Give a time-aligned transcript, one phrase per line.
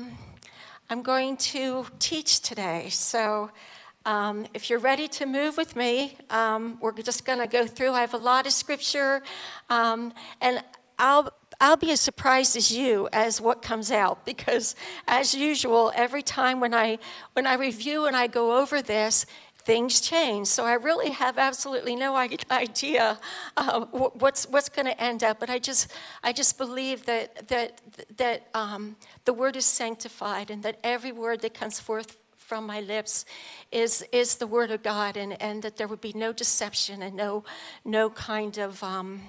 [0.00, 0.12] um,
[0.88, 2.88] I'm going to teach today.
[2.90, 3.50] So
[4.06, 7.92] um, if you're ready to move with me, um, we're just going to go through.
[7.92, 9.22] I have a lot of scripture,
[9.68, 10.64] um, and
[10.98, 14.74] I'll I'll be as surprised as you as what comes out because,
[15.06, 16.98] as usual, every time when I
[17.34, 19.26] when I review and I go over this,
[19.60, 20.46] things change.
[20.46, 22.16] So I really have absolutely no
[22.50, 23.18] idea
[23.56, 25.40] uh, what's what's going to end up.
[25.40, 27.80] But I just I just believe that that
[28.16, 32.80] that um, the word is sanctified and that every word that comes forth from my
[32.80, 33.24] lips
[33.70, 37.14] is is the word of God, and and that there would be no deception and
[37.14, 37.44] no
[37.84, 39.20] no kind of um,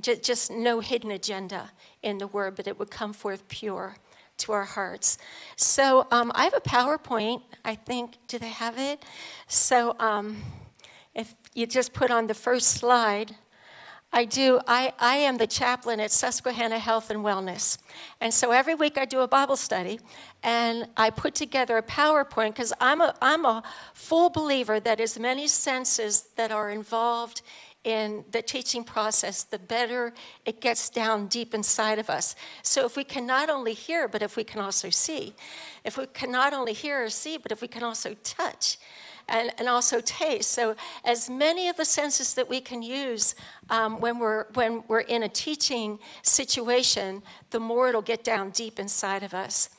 [0.00, 1.70] just no hidden agenda
[2.02, 3.96] in the word, but it would come forth pure
[4.38, 5.18] to our hearts.
[5.56, 7.42] So um, I have a PowerPoint.
[7.64, 9.04] I think, do they have it?
[9.48, 10.36] So um,
[11.14, 13.34] if you just put on the first slide,
[14.12, 14.60] I do.
[14.66, 17.76] I, I am the chaplain at Susquehanna Health and Wellness.
[18.20, 20.00] And so every week I do a Bible study
[20.42, 25.18] and I put together a PowerPoint because I'm a, I'm a full believer that as
[25.18, 27.42] many senses that are involved
[27.86, 30.12] in the teaching process, the better
[30.44, 32.34] it gets down deep inside of us.
[32.62, 35.34] So if we can not only hear, but if we can also see,
[35.84, 38.78] if we can not only hear or see, but if we can also touch,
[39.28, 40.52] and, and also taste.
[40.52, 43.34] So, as many of the senses that we can use
[43.70, 48.78] um, when, we're, when we're in a teaching situation, the more it'll get down deep
[48.78, 49.70] inside of us.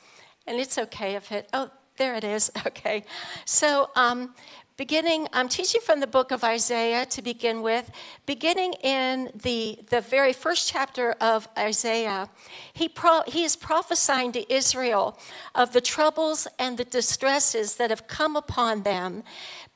[0.48, 2.52] And it's okay if it, oh, there it is.
[2.68, 3.06] Okay.
[3.46, 4.36] So, um,
[4.78, 7.90] beginning, I'm teaching from the book of Isaiah to begin with.
[8.28, 12.30] Beginning in the, the very first chapter of Isaiah,
[12.74, 15.20] he, pro, he is prophesying to Israel
[15.56, 19.24] of the troubles and the distresses that have come upon them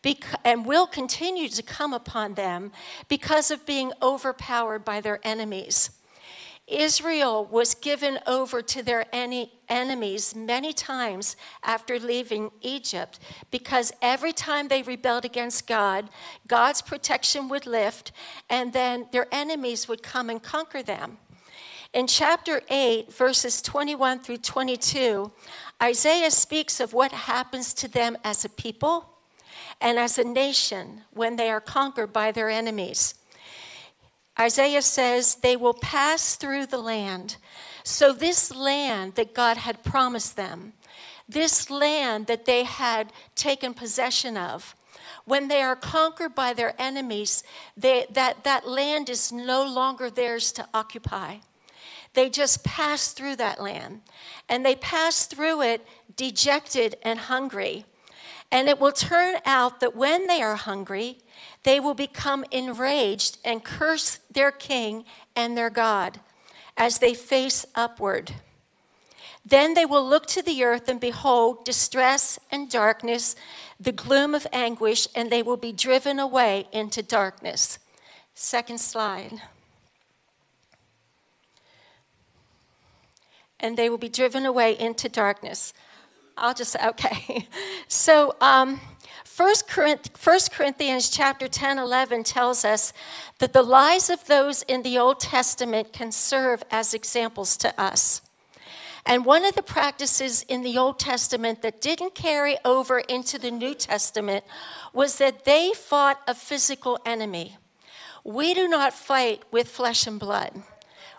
[0.04, 2.72] bec- and will continue to come upon them
[3.10, 5.90] because of being overpowered by their enemies.
[6.68, 14.68] Israel was given over to their enemies many times after leaving Egypt because every time
[14.68, 16.10] they rebelled against God,
[16.48, 18.12] God's protection would lift
[18.50, 21.18] and then their enemies would come and conquer them.
[21.94, 25.30] In chapter 8, verses 21 through 22,
[25.84, 29.10] Isaiah speaks of what happens to them as a people
[29.82, 33.16] and as a nation when they are conquered by their enemies.
[34.42, 37.38] Isaiah says, they will pass through the land.
[37.84, 40.74] So, this land that God had promised them,
[41.30, 44.76] this land that they had taken possession of,
[45.26, 47.44] when they are conquered by their enemies,
[47.78, 51.38] they, that, that land is no longer theirs to occupy.
[52.16, 54.02] They just pass through that land.
[54.50, 55.86] And they pass through it
[56.16, 57.86] dejected and hungry.
[58.52, 61.20] And it will turn out that when they are hungry,
[61.64, 65.06] they will become enraged and curse their king
[65.36, 66.20] and their God
[66.76, 68.34] as they face upward.
[69.46, 73.36] Then they will look to the earth and behold distress and darkness,
[73.80, 77.80] the gloom of anguish, and they will be driven away into darkness.
[78.36, 79.42] Second slide.
[83.60, 85.74] And they will be driven away into darkness.
[86.38, 87.48] I'll just, say okay.
[87.88, 88.80] So, um,
[89.38, 89.54] 1
[90.52, 92.92] Corinthians chapter 10, 11 tells us
[93.40, 98.22] that the lives of those in the Old Testament can serve as examples to us.
[99.06, 103.52] And one of the practices in the Old Testament that didn't carry over into the
[103.52, 104.44] New Testament
[104.94, 107.58] was that they fought a physical enemy.
[108.26, 110.62] We do not fight with flesh and blood.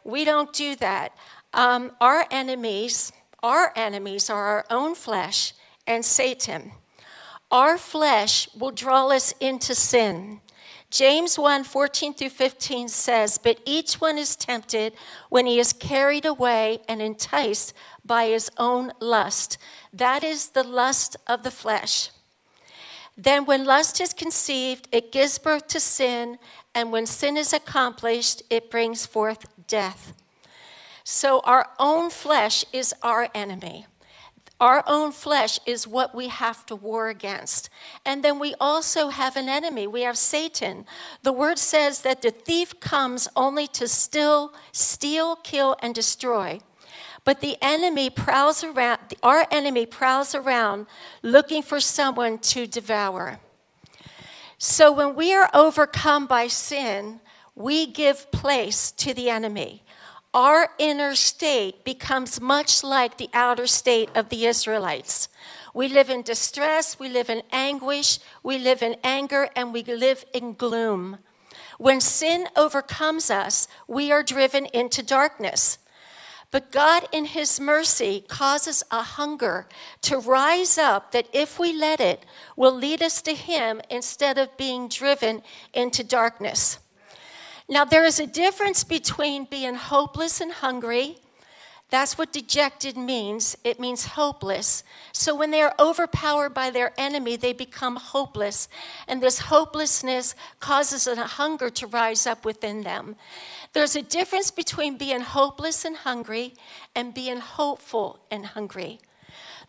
[0.04, 1.16] We don't do that.
[1.54, 3.12] Um, our enemies,
[3.42, 5.54] our enemies are our own flesh
[5.86, 6.72] and Satan.
[7.52, 10.40] Our flesh will draw us into sin.
[10.90, 14.94] James 1 14 through 15 says, But each one is tempted
[15.28, 17.74] when he is carried away and enticed
[18.04, 19.58] by his own lust.
[19.92, 22.10] That is the lust of the flesh.
[23.16, 26.38] Then, when lust is conceived, it gives birth to sin,
[26.74, 30.14] and when sin is accomplished, it brings forth death.
[31.04, 33.86] So, our own flesh is our enemy.
[34.62, 37.68] Our own flesh is what we have to war against.
[38.06, 39.88] And then we also have an enemy.
[39.88, 40.86] We have Satan.
[41.24, 46.60] The word says that the thief comes only to still steal, kill, and destroy.
[47.24, 50.86] But the enemy prowls around, our enemy prowls around
[51.22, 53.40] looking for someone to devour.
[54.58, 57.20] So when we are overcome by sin,
[57.56, 59.82] we give place to the enemy
[60.34, 65.28] our inner state becomes much like the outer state of the Israelites.
[65.74, 70.24] We live in distress, we live in anguish, we live in anger, and we live
[70.32, 71.18] in gloom.
[71.78, 75.78] When sin overcomes us, we are driven into darkness.
[76.50, 79.66] But God, in His mercy, causes a hunger
[80.02, 82.24] to rise up that, if we let it,
[82.56, 85.42] will lead us to Him instead of being driven
[85.72, 86.78] into darkness.
[87.68, 91.16] Now, there is a difference between being hopeless and hungry.
[91.90, 93.56] That's what dejected means.
[93.64, 94.82] It means hopeless.
[95.12, 98.68] So when they are overpowered by their enemy, they become hopeless.
[99.06, 103.16] And this hopelessness causes a hunger to rise up within them.
[103.74, 106.54] There's a difference between being hopeless and hungry
[106.94, 108.98] and being hopeful and hungry.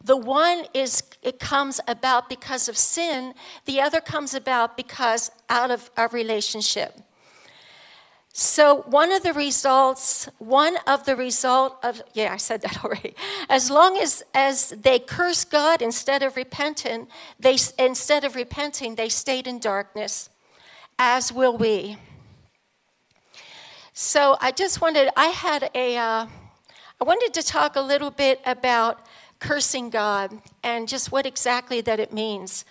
[0.04, 3.34] The one is it comes about because of sin,
[3.66, 7.00] the other comes about because out of a relationship.
[8.36, 13.16] So one of the results, one of the result of yeah, I said that already.
[13.48, 17.08] As long as as they curse God instead of repenting,
[17.40, 20.30] they instead of repenting, they stayed in darkness.
[21.00, 21.98] As will we.
[23.96, 26.26] So I just wanted, I had a, uh,
[27.00, 29.06] I wanted to talk a little bit about
[29.40, 32.66] cursing God and just what exactly that it means.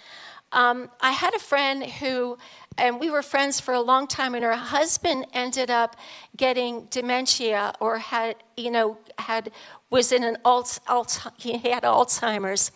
[0.52, 2.36] Um, I had a friend who,
[2.76, 5.96] and we were friends for a long time, and her husband ended up
[6.36, 9.50] getting dementia or had, you know, had
[9.88, 12.70] was in an alt, alt he had Alzheimer's,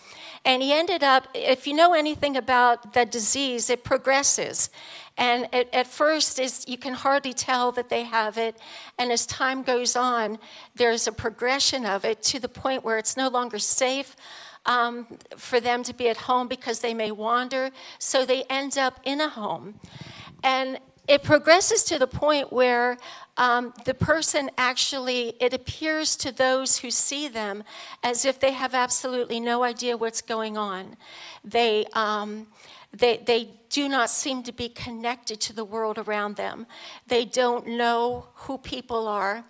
[0.45, 1.29] and he ended up.
[1.35, 4.71] If you know anything about the disease, it progresses,
[5.19, 6.39] and at, at first
[6.69, 8.57] you can hardly tell that they have it,
[8.99, 10.39] and as time goes on,
[10.75, 14.17] there's a progression of it to the point where it's no longer safe
[14.67, 17.71] um, for them to be at home because they may wander.
[17.99, 19.81] So they end up in a home.
[20.43, 20.79] And
[21.09, 22.99] it progresses to the point where
[23.37, 27.63] um, the person actually, it appears to those who see them
[28.03, 30.97] as if they have absolutely no idea what's going on.
[31.45, 32.49] They, um,
[32.93, 36.67] they, they do not seem to be connected to the world around them.
[37.07, 39.45] They don't know who people are.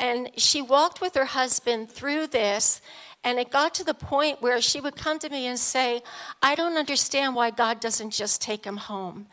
[0.00, 2.80] And she walked with her husband through this,
[3.26, 6.00] and it got to the point where she would come to me and say,
[6.40, 9.26] I don't understand why God doesn't just take him home.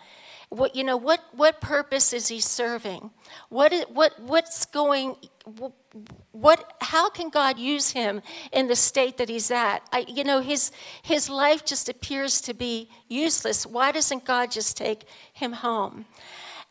[0.50, 3.12] What, you know, what, what purpose is he serving?
[3.50, 5.16] What is, what, what's going,
[6.32, 9.88] what, how can God use him in the state that he's at?
[9.92, 10.72] I, you know, his,
[11.04, 13.64] his life just appears to be useless.
[13.64, 15.04] Why doesn't God just take
[15.34, 16.06] him home?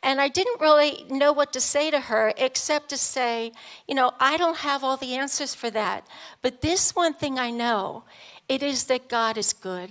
[0.03, 3.53] And I didn't really know what to say to her except to say,
[3.87, 6.07] you know, I don't have all the answers for that.
[6.43, 8.05] But this one thing I know
[8.49, 9.91] it is that God is good.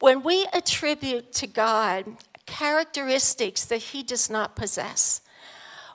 [0.00, 2.04] When we attribute to God
[2.46, 5.20] characteristics that he does not possess,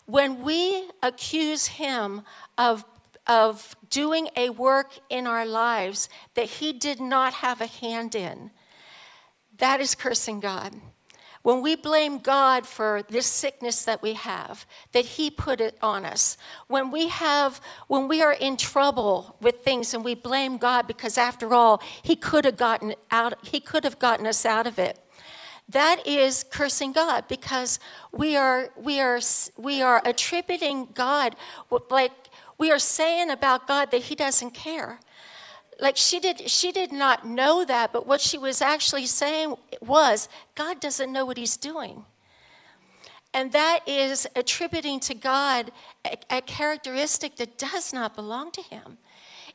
[0.05, 2.21] when we accuse him
[2.57, 2.85] of,
[3.27, 8.51] of doing a work in our lives that he did not have a hand in,
[9.57, 10.73] that is cursing God.
[11.45, 16.03] When we blame God for this sickness that we have, that He put it on
[16.03, 20.87] us, when we have, when we are in trouble with things and we blame God
[20.87, 24.79] because after all, He could have gotten out, He could have gotten us out of
[24.79, 24.97] it.
[25.69, 27.79] That is cursing God because
[28.11, 29.19] we are we are
[29.55, 31.35] we are attributing God
[31.91, 32.11] like
[32.57, 34.99] we are saying about God that He doesn't care
[35.79, 40.29] like she did she did not know that but what she was actually saying was
[40.55, 42.05] god doesn't know what he's doing.
[43.33, 45.71] And that is attributing to god
[46.05, 48.97] a, a characteristic that does not belong to him.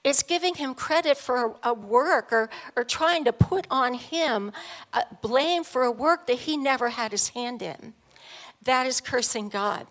[0.03, 4.53] It's giving him credit for a, a work or, or trying to put on him
[4.93, 7.95] uh, blame for a work that he never had his hand in.
[8.63, 9.87] That is cursing god.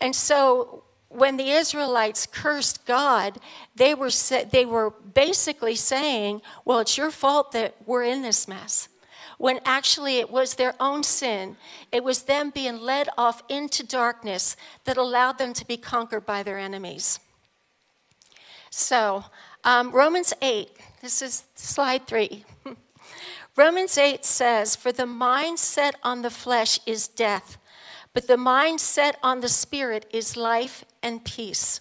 [0.00, 3.38] And so when the Israelites cursed God,
[3.74, 4.10] they were,
[4.50, 8.88] they were basically saying, Well, it's your fault that we're in this mess.
[9.38, 11.56] When actually it was their own sin.
[11.90, 16.42] It was them being led off into darkness that allowed them to be conquered by
[16.42, 17.18] their enemies.
[18.70, 19.24] So,
[19.64, 22.44] um, Romans 8, this is slide three.
[23.56, 27.58] Romans 8 says, For the mind set on the flesh is death
[28.14, 31.80] but the mindset on the spirit is life and peace.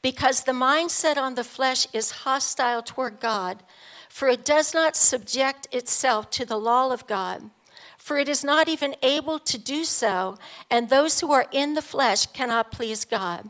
[0.00, 3.62] Because the mindset on the flesh is hostile toward God,
[4.08, 7.50] for it does not subject itself to the law of God,
[7.96, 10.36] for it is not even able to do so,
[10.68, 13.48] and those who are in the flesh cannot please God.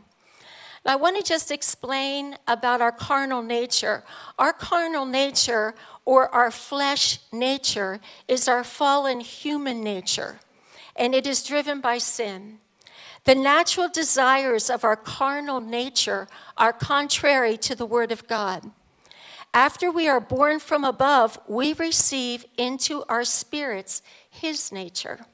[0.85, 4.03] I want to just explain about our carnal nature.
[4.37, 10.39] Our carnal nature, or our flesh nature, is our fallen human nature
[10.95, 12.59] and it is driven by sin.
[13.25, 18.71] The natural desires of our carnal nature are contrary to the Word of God.
[19.53, 25.25] After we are born from above, we receive into our spirits His nature.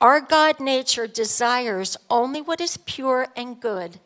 [0.00, 4.00] Our God nature desires only what is pure and good.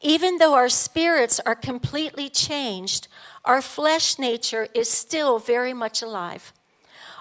[0.00, 3.08] Even though our spirits are completely changed,
[3.44, 6.52] our flesh nature is still very much alive.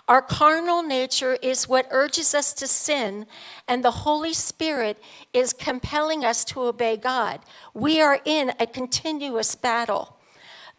[0.07, 3.25] Our carnal nature is what urges us to sin,
[3.67, 7.41] and the Holy Spirit is compelling us to obey God.
[7.73, 10.17] We are in a continuous battle.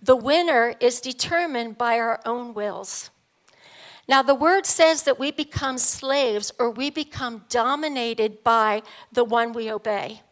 [0.00, 3.10] The winner is determined by our own wills.
[4.08, 8.82] Now, the word says that we become slaves or we become dominated by
[9.12, 10.22] the one we obey.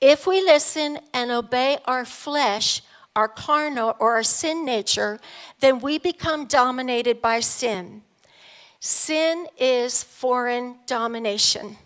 [0.00, 2.82] If we listen and obey our flesh,
[3.16, 5.18] our carnal or our sin nature,
[5.58, 8.02] then we become dominated by sin.
[8.80, 11.76] Sin is foreign domination.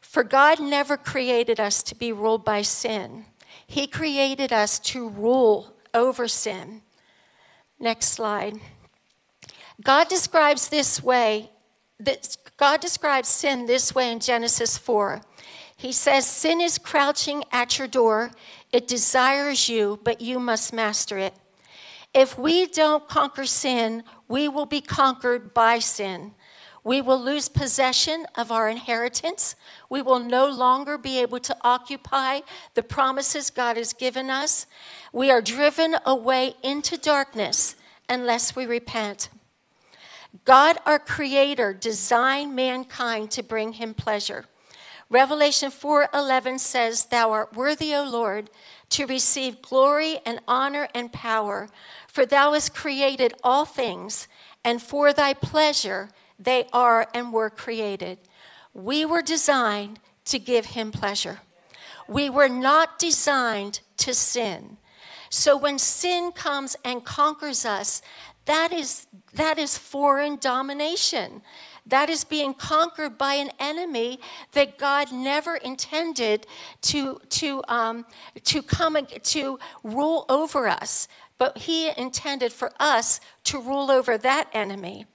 [0.00, 3.26] For God never created us to be ruled by sin.
[3.66, 6.80] He created us to rule over sin.
[7.78, 8.54] Next slide.
[9.82, 11.50] God describes this way,
[12.56, 15.20] God describes sin this way in Genesis 4.
[15.76, 18.32] He says, Sin is crouching at your door.
[18.72, 21.34] It desires you, but you must master it.
[22.14, 26.34] If we don't conquer sin, we will be conquered by sin.
[26.84, 29.56] We will lose possession of our inheritance.
[29.90, 32.40] We will no longer be able to occupy
[32.74, 34.66] the promises God has given us.
[35.12, 37.76] We are driven away into darkness
[38.08, 39.28] unless we repent.
[40.44, 44.46] God, our Creator, designed mankind to bring Him pleasure.
[45.10, 48.50] Revelation 4:11 says, "Thou art worthy, O Lord,
[48.90, 51.68] to receive glory and honor and power,
[52.06, 54.28] for thou hast created all things,
[54.62, 58.18] and for thy pleasure they are and were created."
[58.74, 61.40] We were designed to give him pleasure.
[62.06, 64.76] We were not designed to sin.
[65.30, 68.02] So when sin comes and conquers us,
[68.44, 71.42] that is that is foreign domination.
[71.88, 74.20] That is being conquered by an enemy
[74.52, 76.46] that God never intended
[76.82, 78.04] to, to, um,
[78.44, 84.48] to come to rule over us, but He intended for us to rule over that
[84.52, 85.06] enemy.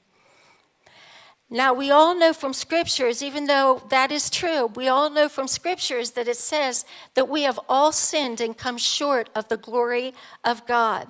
[1.50, 5.48] Now, we all know from scriptures, even though that is true, we all know from
[5.48, 10.16] scriptures that it says that we have all sinned and come short of the glory
[10.44, 11.08] of God.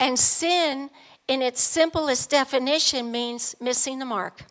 [0.00, 0.88] And sin,
[1.26, 4.46] in its simplest definition, means missing the mark.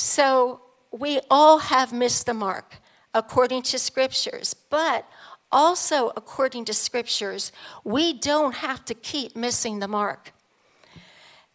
[0.00, 2.76] So we all have missed the mark
[3.12, 5.06] according to scriptures, but
[5.52, 7.52] also according to scriptures,
[7.84, 10.32] we don't have to keep missing the mark.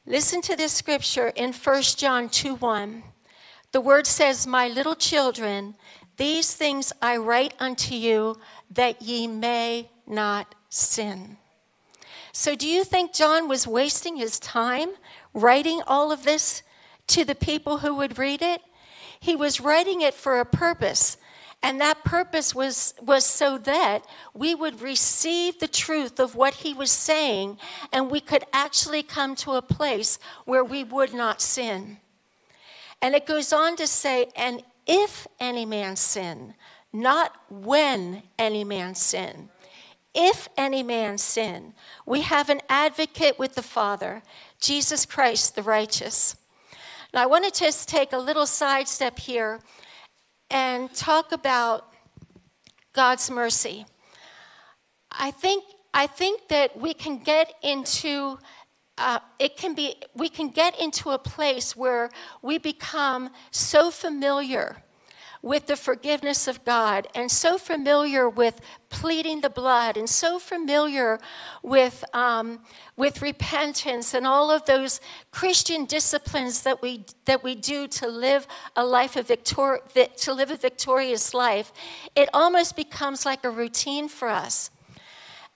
[0.05, 3.03] Listen to this scripture in 1 John 2 1.
[3.71, 5.73] The word says, My little children,
[6.17, 8.37] these things I write unto you
[8.69, 11.37] that ye may not sin.
[12.31, 14.89] So, do you think John was wasting his time
[15.33, 16.61] writing all of this?
[17.07, 18.61] To the people who would read it.
[19.19, 21.17] He was writing it for a purpose,
[21.63, 26.73] and that purpose was, was so that we would receive the truth of what he
[26.73, 27.57] was saying,
[27.91, 31.97] and we could actually come to a place where we would not sin.
[33.01, 36.53] And it goes on to say, and if any man sin,
[36.93, 39.49] not when any man sin.
[40.13, 41.73] If any man sin,
[42.05, 44.23] we have an advocate with the Father,
[44.61, 46.37] Jesus Christ the righteous.
[47.15, 49.61] Now, I want to just take a little sidestep here
[50.49, 51.93] and talk about
[52.91, 53.85] God's mercy.
[55.09, 58.37] I think, I think that we can get into
[58.97, 62.09] uh, it can be we can get into a place where
[62.41, 64.77] we become so familiar
[65.41, 71.19] with the forgiveness of God and so familiar with pleading the blood and so familiar
[71.63, 72.59] with, um,
[72.95, 75.01] with repentance and all of those
[75.31, 79.81] Christian disciplines that we, that we do to live a life of victor-
[80.17, 81.71] to live a victorious life,
[82.15, 84.69] it almost becomes like a routine for us.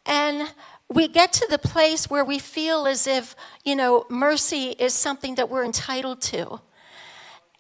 [0.06, 0.52] And
[0.92, 5.36] we get to the place where we feel as if, you know, mercy is something
[5.36, 6.60] that we're entitled to.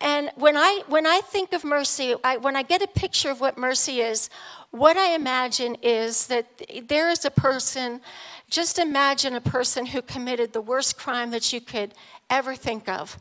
[0.01, 3.41] And when I, when I think of mercy, I, when I get a picture of
[3.41, 4.29] what mercy is,
[4.71, 6.45] what I imagine is that
[6.87, 7.99] there is a person,
[8.49, 11.93] just imagine a person who committed the worst crime that you could
[12.29, 13.19] ever think of.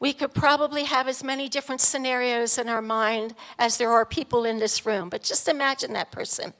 [0.00, 4.44] We could probably have as many different scenarios in our mind as there are people
[4.44, 6.52] in this room, but just imagine that person.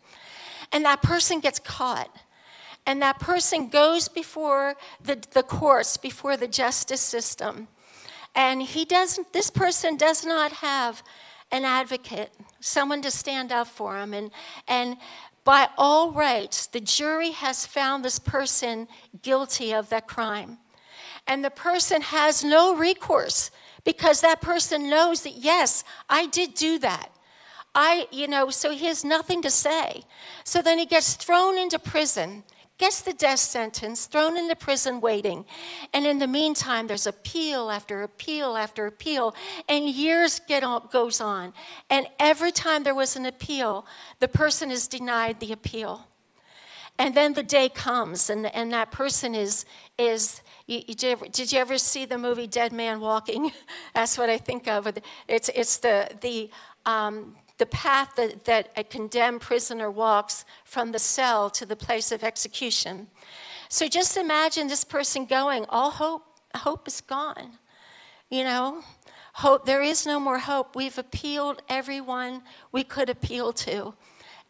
[0.72, 2.14] And that person gets caught.
[2.86, 7.66] And that person goes before the, the courts, before the justice system
[8.36, 11.02] and he doesn't, this person does not have
[11.50, 14.12] an advocate, someone to stand up for him.
[14.12, 14.30] And,
[14.68, 14.98] and
[15.44, 18.88] by all rights, the jury has found this person
[19.22, 20.58] guilty of that crime.
[21.26, 23.50] And the person has no recourse
[23.84, 27.10] because that person knows that, yes, I did do that.
[27.74, 30.02] I, you know, so he has nothing to say.
[30.44, 32.42] So then he gets thrown into prison,
[32.78, 35.44] gets the death sentence, thrown into prison waiting.
[35.92, 39.34] And in the meantime, there's appeal after appeal after appeal,
[39.68, 41.54] and years get on, goes on.
[41.88, 43.86] And every time there was an appeal,
[44.20, 46.06] the person is denied the appeal.
[46.98, 49.66] And then the day comes, and, and that person is,
[49.98, 53.52] is you, you did, did, you ever see the movie Dead Man Walking?
[53.94, 54.90] That's what I think of.
[55.28, 56.50] It's, it's the, the,
[56.86, 62.12] um, the path that, that a condemned prisoner walks from the cell to the place
[62.12, 63.08] of execution.
[63.68, 66.22] So just imagine this person going, all hope,
[66.54, 67.58] hope is gone.
[68.30, 68.82] You know,
[69.34, 70.76] hope, there is no more hope.
[70.76, 73.94] We've appealed everyone we could appeal to,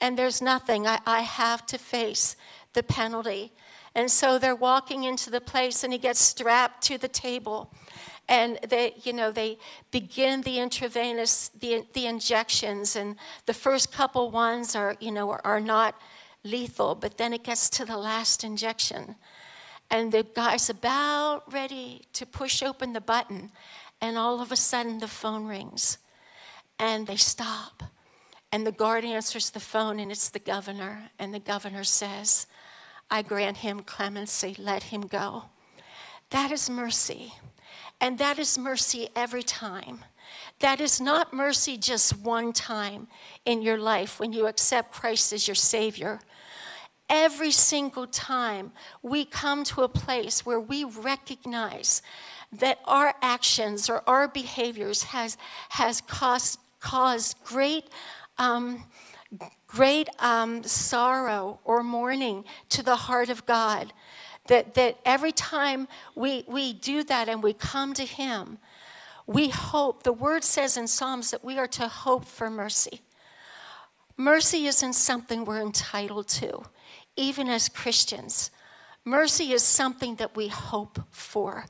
[0.01, 0.87] and there's nothing.
[0.87, 2.37] I, I have to face
[2.73, 3.53] the penalty.
[3.95, 7.73] And so they're walking into the place, and he gets strapped to the table
[8.29, 9.59] and they you know they
[9.91, 12.97] begin the intravenous the, the injections.
[12.97, 13.17] And
[13.47, 15.95] the first couple ones are you know are, are not
[16.45, 19.17] lethal but then it gets to the last injection.
[19.91, 23.53] And the guy's about ready to push open the button
[24.01, 25.99] and all of a sudden the phone rings
[26.79, 27.83] and they stop.
[28.53, 31.11] And the guard answers the phone and it's the governor.
[31.19, 32.47] And the governor says
[33.09, 34.57] i grant him clemency.
[34.59, 35.45] Let him go.
[36.31, 37.35] That is mercy
[38.01, 40.05] and that is mercy every time.
[40.61, 43.09] That is not mercy just one time
[43.45, 46.21] in your life when you accept Christ as your Savior.
[47.09, 48.73] Every single time
[49.03, 52.03] we come to a place where we recognize
[52.53, 55.37] that our actions or our behaviors has,
[55.71, 57.85] has caused, caused great,
[58.39, 58.85] um,
[59.67, 63.93] great um, sorrow or mourning to the heart of God
[64.49, 68.59] that, that every time we, we do that and we come to Him,
[69.27, 70.03] we hope.
[70.03, 73.01] The word says in Psalms that we are to hope for mercy.
[74.17, 76.63] Mercy isn't something we're entitled to,
[77.17, 78.51] even as Christians.
[79.05, 81.67] Mercy is something that we hope for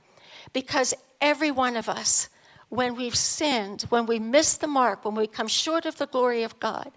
[0.52, 2.28] because every one of us,
[2.68, 6.42] when we've sinned, when we miss the mark, when we come short of the glory
[6.42, 6.90] of God,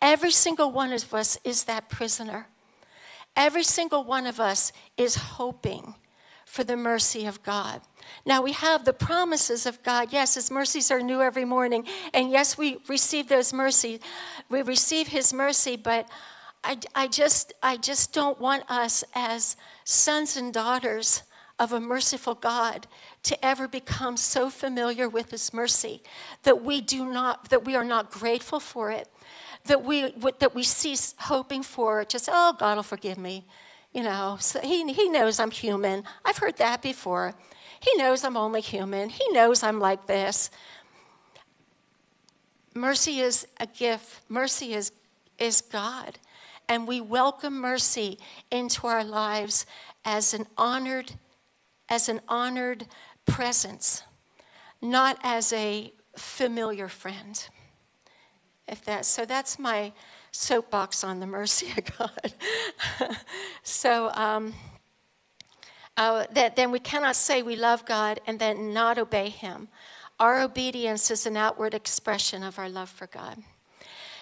[0.00, 2.46] every single one of us is that prisoner.
[3.40, 5.94] Every single one of us is hoping
[6.44, 7.80] for the mercy of God.
[8.26, 10.12] Now we have the promises of God.
[10.12, 11.86] Yes, His mercies are new every morning.
[12.12, 14.00] And yes, we receive those mercies.
[14.50, 16.06] We receive His mercy, but
[16.62, 21.22] I, I, just, I just don't want us as sons and daughters
[21.58, 22.86] of a merciful God
[23.22, 26.02] to ever become so familiar with His mercy
[26.42, 29.08] that we do not, that we are not grateful for it
[29.64, 33.44] that we, that we cease hoping for, just, oh, God will forgive me.
[33.92, 36.04] You know, so he, he knows I'm human.
[36.24, 37.34] I've heard that before.
[37.80, 39.08] He knows I'm only human.
[39.08, 40.50] He knows I'm like this.
[42.74, 44.20] Mercy is a gift.
[44.28, 44.92] Mercy is,
[45.38, 46.18] is God.
[46.68, 48.18] And we welcome mercy
[48.50, 49.66] into our lives
[50.04, 51.12] as an honored,
[51.88, 52.86] as an honored
[53.26, 54.04] presence,
[54.80, 57.48] not as a familiar friend.
[58.70, 59.92] If that, so that's my
[60.30, 62.34] soapbox on the mercy of God.
[63.64, 64.54] so um,
[65.96, 69.68] uh, that, then we cannot say we love God and then not obey Him.
[70.20, 73.42] Our obedience is an outward expression of our love for God.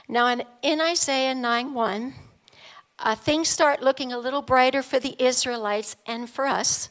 [0.08, 2.14] Now, in, in Isaiah 9 1,
[3.00, 6.88] uh, things start looking a little brighter for the Israelites and for us.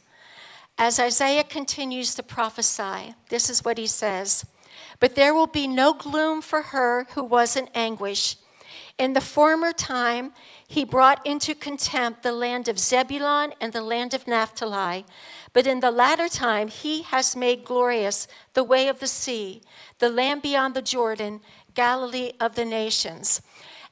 [0.78, 4.46] As Isaiah continues to prophesy, this is what he says
[5.00, 8.38] but there will be no gloom for her who was in anguish.
[8.98, 10.34] In the former time,
[10.68, 15.06] he brought into contempt the land of Zebulun and the land of Naphtali.
[15.54, 19.62] But in the latter time, he has made glorious the way of the sea,
[20.00, 21.42] the land beyond the Jordan,
[21.76, 23.42] Galilee of the nations.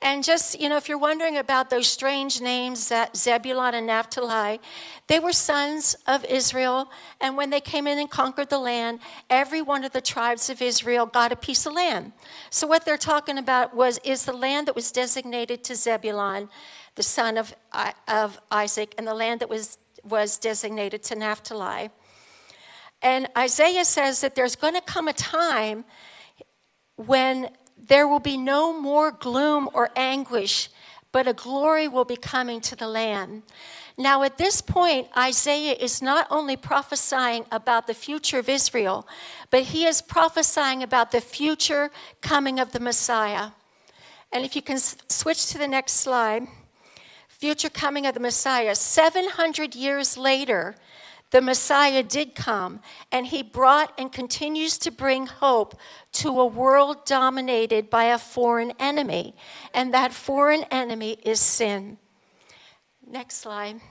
[0.01, 4.59] And just, you know, if you're wondering about those strange names, that Zebulon and Naphtali,
[5.07, 6.91] they were sons of Israel.
[7.21, 10.61] And when they came in and conquered the land, every one of the tribes of
[10.61, 12.11] Israel got a piece of land.
[12.49, 16.49] So what they're talking about was is the land that was designated to Zebulon,
[16.95, 17.55] the son of,
[18.07, 21.89] of Isaac, and the land that was, was designated to Naphtali.
[23.01, 25.85] And Isaiah says that there's going to come a time
[26.95, 27.49] when
[27.87, 30.69] there will be no more gloom or anguish,
[31.11, 33.43] but a glory will be coming to the land.
[33.97, 39.07] Now, at this point, Isaiah is not only prophesying about the future of Israel,
[39.49, 43.51] but he is prophesying about the future coming of the Messiah.
[44.33, 46.47] And if you can switch to the next slide,
[47.29, 48.75] future coming of the Messiah.
[48.75, 50.75] 700 years later,
[51.31, 55.75] the Messiah did come, and he brought and continues to bring hope
[56.13, 59.35] to a world dominated by a foreign enemy.
[59.73, 61.97] And that foreign enemy is sin.
[63.05, 63.81] Next slide.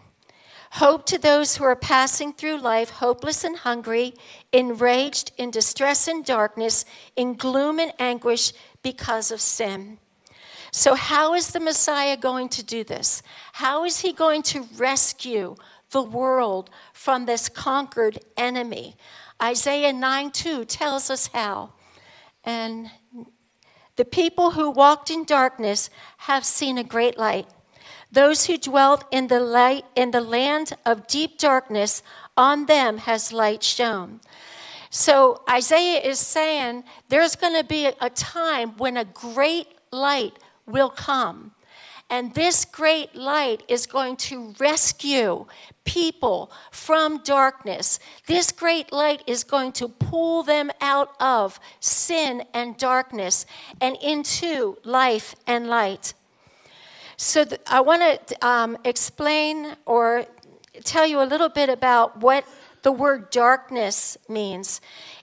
[0.70, 4.14] Hope to those who are passing through life hopeless and hungry,
[4.52, 9.98] enraged, in distress and darkness, in gloom and anguish because of sin.
[10.72, 13.22] So, how is the Messiah going to do this?
[13.52, 15.54] How is he going to rescue
[15.94, 18.96] the world from this conquered enemy?
[19.42, 21.72] Isaiah 9 2 tells us how.
[22.44, 22.90] And
[23.96, 27.46] the people who walked in darkness have seen a great light.
[28.12, 32.02] Those who dwelt in the light in the land of deep darkness,
[32.36, 34.20] on them has light shone.
[34.90, 40.90] So Isaiah is saying there's going to be a time when a great light will
[40.90, 41.53] come.
[42.14, 45.46] And this great light is going to rescue
[45.82, 47.98] people from darkness.
[48.28, 53.46] This great light is going to pull them out of sin and darkness
[53.80, 56.14] and into life and light.
[57.16, 60.24] So, th- I want to um, explain or
[60.84, 62.44] tell you a little bit about what
[62.82, 64.80] the word darkness means.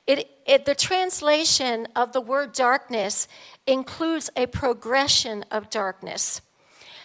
[0.08, 3.30] It, it, the translation of the word darkness
[3.66, 6.42] includes a progression of darkness.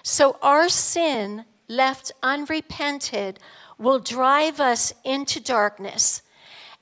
[0.09, 3.41] So our sin, left unrepented,
[3.77, 6.23] will drive us into darkness.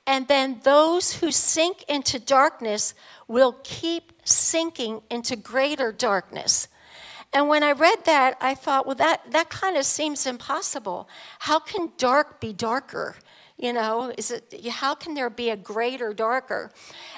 [0.05, 2.93] And then those who sink into darkness
[3.27, 6.67] will keep sinking into greater darkness.
[7.33, 11.09] And when I read that, I thought, well, that, that kind of seems impossible.
[11.39, 13.15] How can dark be darker?
[13.57, 16.71] You know, is it, how can there be a greater darker?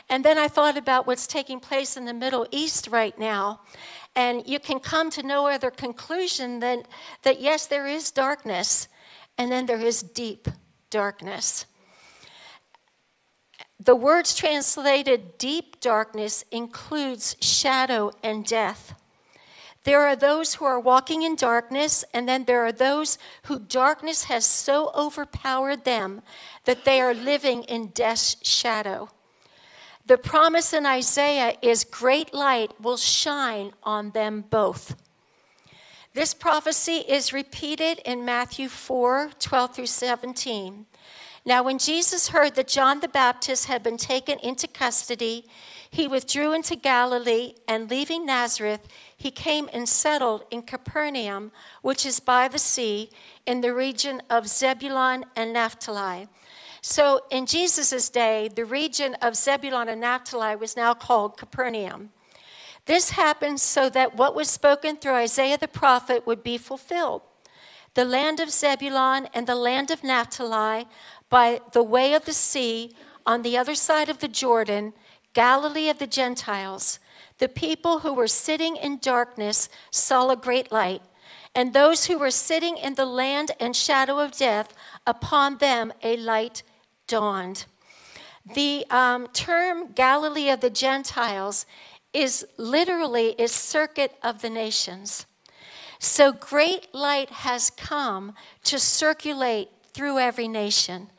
[0.08, 3.62] And then I thought about what's taking place in the Middle East right now.
[4.18, 6.84] And you can come to no other conclusion than
[7.22, 8.88] that, yes, there is darkness,
[9.38, 10.48] and then there is deep
[10.90, 11.68] darkness.
[13.80, 18.96] The words translated deep darkness includes shadow and death.
[19.84, 24.24] There are those who are walking in darkness, and then there are those who darkness
[24.24, 26.24] has so overpowered them
[26.66, 29.10] that they are living in death's shadow.
[30.08, 34.96] The promise in Isaiah is great light will shine on them both.
[36.14, 40.86] This prophecy is repeated in Matthew 4 12 through 17.
[41.46, 45.46] Now, when Jesus heard that John the Baptist had been taken into custody,
[45.90, 52.22] he withdrew into Galilee, and leaving Nazareth, he came and settled in Capernaum, which is
[52.22, 53.10] by the sea,
[53.46, 56.30] in the region of Zebulun and Naphtali.
[56.90, 62.12] So in Jesus' day, the region of Zebulun and Naphtali was now called Capernaum.
[62.86, 67.24] This happened so that what was spoken through Isaiah the prophet would be fulfilled.
[67.96, 70.88] The land of Zebulun and the land of Naphtali,
[71.30, 72.96] by the way of the sea,
[73.26, 74.94] on the other side of the Jordan,
[75.34, 77.00] Galilee of the Gentiles,
[77.40, 81.02] the people who were sitting in darkness saw a great light,
[81.54, 84.74] and those who were sitting in the land and shadow of death,
[85.06, 86.64] upon them a light
[87.08, 87.66] dawned.
[88.54, 91.66] The um, term Galilee of the Gentiles
[92.14, 95.26] is literally is circuit of the nations.
[96.00, 98.34] So great light has come
[98.66, 101.10] to circulate through every nation.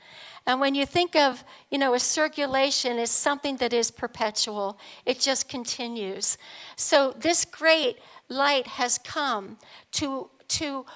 [0.47, 5.21] And when you think of, you know, a circulation is something that is perpetual, it
[5.21, 6.39] just continues.
[6.77, 7.99] So this great
[8.31, 9.59] light has come
[9.93, 10.87] to, to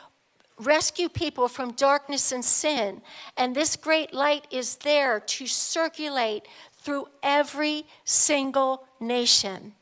[0.59, 3.03] rescue people from darkness and sin.
[3.37, 9.75] And this great light is there to circulate through every single nation,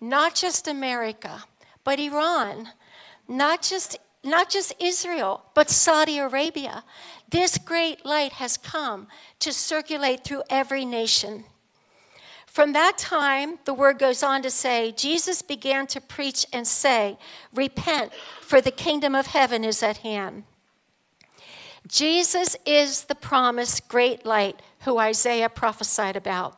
[0.00, 1.44] not just America,
[1.84, 2.68] but Iran,
[3.28, 6.82] not just not just Israel, but Saudi Arabia.
[7.28, 9.06] This great light has come
[9.40, 11.44] to circulate through every nation.
[12.54, 17.18] From that time, the word goes on to say, Jesus began to preach and say,
[17.52, 20.44] Repent, for the kingdom of heaven is at hand.
[21.88, 26.56] Jesus is the promised great light who Isaiah prophesied about.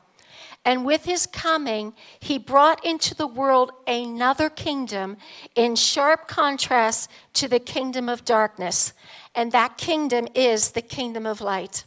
[0.67, 5.17] And with his coming, he brought into the world another kingdom
[5.55, 8.93] in sharp contrast to the kingdom of darkness.
[9.35, 11.85] And that kingdom is the kingdom of light.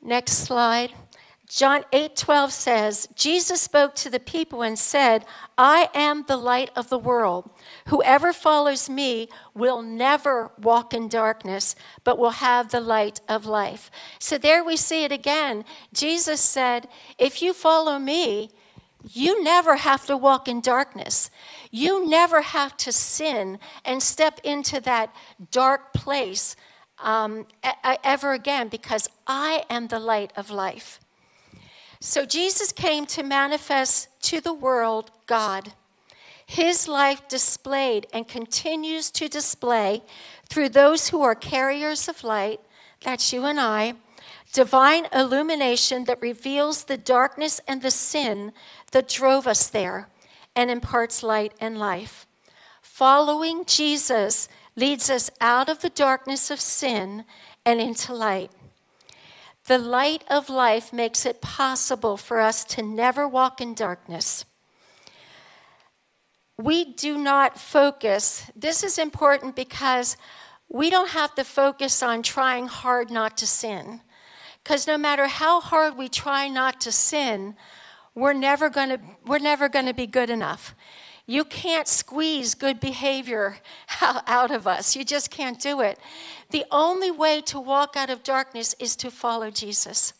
[0.00, 0.92] Next slide.
[1.54, 5.26] John 8 12 says, Jesus spoke to the people and said,
[5.58, 7.50] I am the light of the world.
[7.88, 13.90] Whoever follows me will never walk in darkness, but will have the light of life.
[14.18, 15.66] So there we see it again.
[15.92, 16.88] Jesus said,
[17.18, 18.48] If you follow me,
[19.10, 21.30] you never have to walk in darkness.
[21.70, 25.14] You never have to sin and step into that
[25.50, 26.56] dark place
[26.98, 27.46] um,
[28.02, 31.01] ever again because I am the light of life.
[32.04, 35.72] So Jesus came to manifest to the world God.
[36.44, 40.02] His life displayed and continues to display
[40.48, 42.58] through those who are carriers of light,
[43.04, 43.94] that's you and I,
[44.52, 48.52] divine illumination that reveals the darkness and the sin
[48.90, 50.08] that drove us there
[50.56, 52.26] and imparts light and life.
[52.80, 57.24] Following Jesus leads us out of the darkness of sin
[57.64, 58.50] and into light.
[59.72, 64.44] The light of life makes it possible for us to never walk in darkness.
[66.58, 70.18] We do not focus, this is important because
[70.68, 74.02] we don't have to focus on trying hard not to sin.
[74.62, 77.56] Because no matter how hard we try not to sin,
[78.14, 80.74] we're never going to we're never to be good enough.
[81.32, 83.56] You can't squeeze good behavior
[84.02, 84.94] out of us.
[84.94, 85.98] You just can't do it.
[86.50, 90.12] The only way to walk out of darkness is to follow Jesus.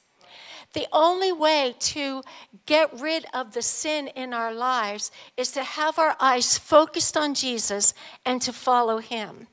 [0.73, 2.23] The only way to
[2.65, 7.35] get rid of the sin in our lives is to have our eyes focused on
[7.35, 7.93] Jesus
[8.25, 9.49] and to follow him.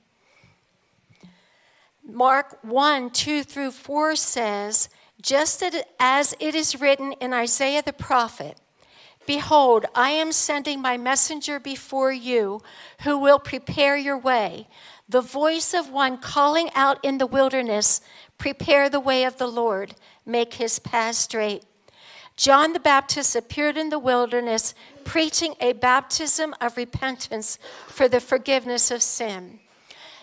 [2.01, 4.87] Mark 1 2 through 4 says,
[5.21, 5.61] Just
[5.99, 8.57] as it is written in Isaiah the prophet,
[9.29, 12.63] Behold, I am sending my messenger before you
[13.03, 14.67] who will prepare your way.
[15.07, 18.01] The voice of one calling out in the wilderness,
[18.39, 19.93] Prepare the way of the Lord,
[20.25, 21.63] make his path straight.
[22.37, 28.89] John the Baptist appeared in the wilderness, preaching a baptism of repentance for the forgiveness
[28.89, 29.59] of sin.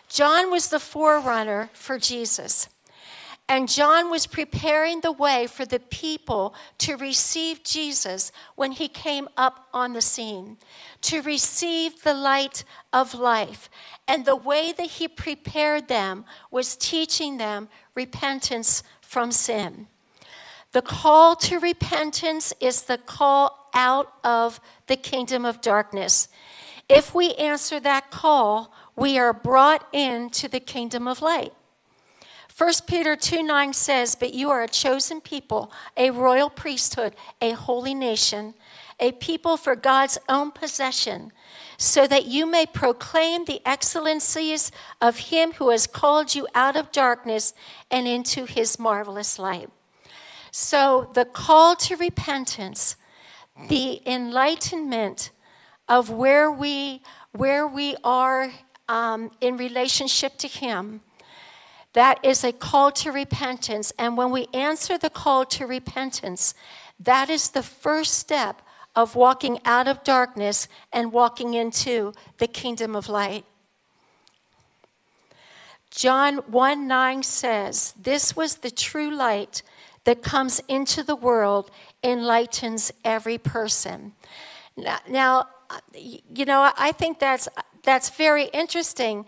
[0.08, 2.68] John was the forerunner for Jesus.
[3.48, 9.28] And John was preparing the way for the people to receive Jesus when he came
[9.36, 10.56] up on the scene,
[11.02, 13.70] to receive the light of life.
[14.08, 19.86] And the way that he prepared them was teaching them repentance from sin.
[20.72, 26.28] The call to repentance is the call out of the kingdom of darkness.
[26.88, 31.52] If we answer that call, we are brought into the kingdom of light.
[32.56, 37.50] 1 Peter 2 9 says, But you are a chosen people, a royal priesthood, a
[37.50, 38.54] holy nation,
[38.98, 41.32] a people for God's own possession,
[41.76, 46.92] so that you may proclaim the excellencies of Him who has called you out of
[46.92, 47.52] darkness
[47.90, 49.68] and into His marvelous light.
[50.50, 52.96] So, the call to repentance,
[53.68, 55.30] the enlightenment
[55.90, 58.50] of where we, where we are
[58.88, 61.02] um, in relationship to Him,
[61.96, 63.90] that is a call to repentance.
[63.98, 66.52] And when we answer the call to repentance,
[67.00, 68.60] that is the first step
[68.94, 73.46] of walking out of darkness and walking into the kingdom of light.
[75.90, 79.62] John 1 9 says, This was the true light
[80.04, 81.70] that comes into the world,
[82.04, 84.12] enlightens every person.
[85.08, 85.46] Now,
[85.94, 87.48] you know, I think that's,
[87.84, 89.24] that's very interesting.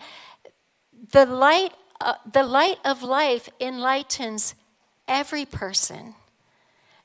[1.13, 4.55] The light uh, the light of life enlightens
[5.07, 6.15] every person,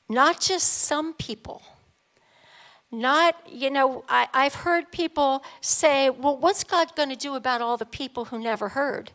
[0.08, 1.62] not just some people.
[2.92, 7.60] Not, you know, I, I've heard people say, well, what's God going to do about
[7.60, 9.10] all the people who never heard?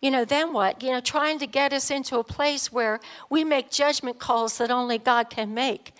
[0.00, 0.82] You know, then what?
[0.82, 2.98] You know, trying to get us into a place where
[3.30, 5.94] we make judgment calls that only God can make.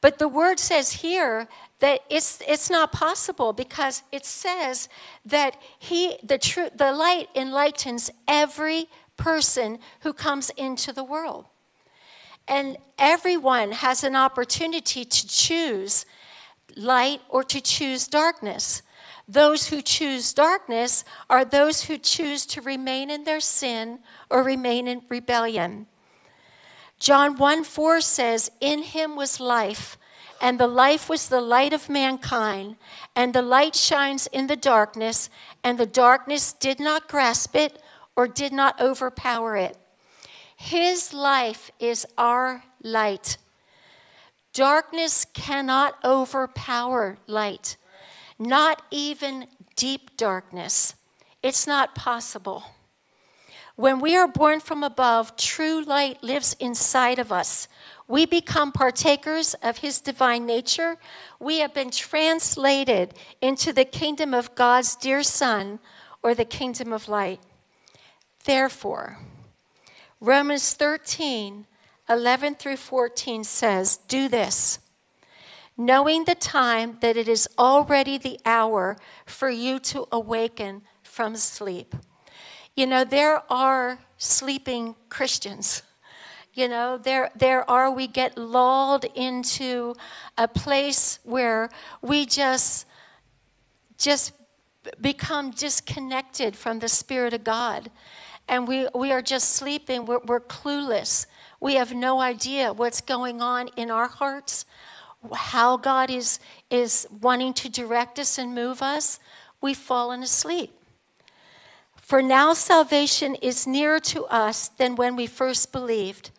[0.00, 1.48] But the word says here
[1.84, 4.88] that it's, it's not possible because it says
[5.26, 8.86] that he, the, true, the light enlightens every
[9.18, 11.44] person who comes into the world.
[12.48, 16.06] And everyone has an opportunity to choose
[16.74, 18.80] light or to choose darkness.
[19.28, 23.98] Those who choose darkness are those who choose to remain in their sin
[24.30, 25.86] or remain in rebellion.
[26.98, 29.98] John 1 4 says, In him was life
[30.44, 32.76] and the life was the light of mankind,
[33.16, 35.30] and the light shines in the darkness,
[35.64, 37.80] and the darkness did not grasp it
[38.14, 39.74] or did not overpower it.
[40.54, 43.38] His life is our light.
[44.52, 47.78] Darkness cannot overpower light,
[48.38, 50.94] not even deep darkness.
[51.42, 52.64] It's not possible.
[53.76, 57.66] When we are born from above, true light lives inside of us.
[58.06, 60.98] We become partakers of his divine nature.
[61.40, 65.78] We have been translated into the kingdom of God's dear Son,
[66.22, 67.40] or the kingdom of light.
[68.44, 69.18] Therefore,
[70.20, 71.66] Romans 13,
[72.08, 74.78] 11 through 14 says, Do this,
[75.76, 81.94] knowing the time that it is already the hour for you to awaken from sleep.
[82.74, 85.82] You know, there are sleeping Christians.
[86.54, 89.96] You know, there, there are, we get lulled into
[90.38, 91.68] a place where
[92.00, 92.86] we just,
[93.98, 94.32] just
[95.00, 97.90] become disconnected from the Spirit of God.
[98.48, 101.26] And we, we are just sleeping, we're, we're clueless.
[101.58, 104.64] We have no idea what's going on in our hearts,
[105.34, 106.38] how God is,
[106.70, 109.18] is wanting to direct us and move us.
[109.60, 110.70] We've fallen asleep.
[111.96, 116.30] For now salvation is nearer to us than when we first believed.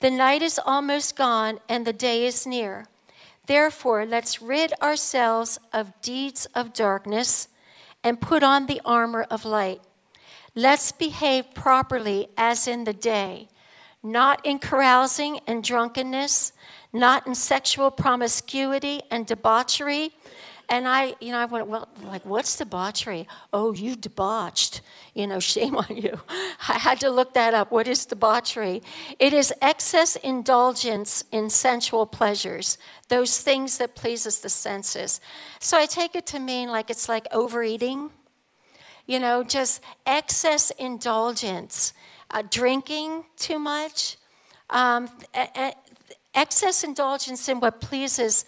[0.00, 2.86] The night is almost gone and the day is near.
[3.46, 7.48] Therefore, let's rid ourselves of deeds of darkness
[8.04, 9.80] and put on the armor of light.
[10.54, 13.48] Let's behave properly as in the day,
[14.02, 16.52] not in carousing and drunkenness,
[16.92, 20.12] not in sexual promiscuity and debauchery
[20.68, 23.28] and I, you know, I went, well, like, what's debauchery?
[23.52, 24.80] Oh, you debauched.
[25.14, 26.18] You know, shame on you.
[26.68, 27.70] I had to look that up.
[27.70, 28.82] What is debauchery?
[29.18, 35.20] It is excess indulgence in sensual pleasures, those things that pleases the senses.
[35.60, 38.10] So I take it to mean like it's like overeating,
[39.06, 41.92] you know, just excess indulgence,
[42.32, 44.16] uh, drinking too much,
[44.70, 45.74] um, a- a-
[46.34, 48.44] excess indulgence in what pleases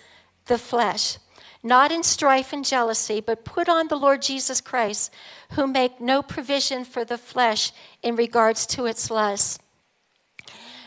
[0.47, 1.19] the flesh
[1.63, 5.13] not in strife and jealousy, but put on the Lord Jesus Christ,
[5.53, 9.61] who make no provision for the flesh in regards to its lust.